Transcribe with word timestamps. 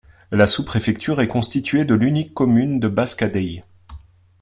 La 0.31 0.47
sous-préfecture 0.47 1.21
est 1.21 1.27
constituée 1.27 1.85
de 1.85 1.93
l’unique 1.93 2.33
commune 2.33 2.79
de 2.79 2.87
Basse-Kadéï. 2.87 3.63